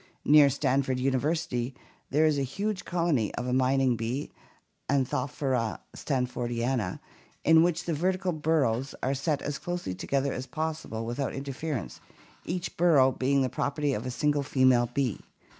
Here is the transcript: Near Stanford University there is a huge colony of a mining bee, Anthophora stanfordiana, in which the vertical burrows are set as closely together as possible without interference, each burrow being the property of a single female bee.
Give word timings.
Near 0.25 0.49
Stanford 0.49 0.99
University 0.99 1.75
there 2.09 2.25
is 2.25 2.39
a 2.39 2.41
huge 2.41 2.85
colony 2.85 3.31
of 3.35 3.45
a 3.45 3.53
mining 3.53 3.95
bee, 3.97 4.31
Anthophora 4.89 5.77
stanfordiana, 5.95 6.99
in 7.43 7.61
which 7.61 7.83
the 7.83 7.93
vertical 7.93 8.31
burrows 8.31 8.95
are 9.03 9.13
set 9.13 9.43
as 9.43 9.59
closely 9.59 9.93
together 9.93 10.33
as 10.33 10.47
possible 10.47 11.05
without 11.05 11.35
interference, 11.35 12.01
each 12.45 12.77
burrow 12.77 13.11
being 13.11 13.43
the 13.43 13.47
property 13.47 13.93
of 13.93 14.07
a 14.07 14.09
single 14.09 14.41
female 14.41 14.89
bee. 14.91 15.19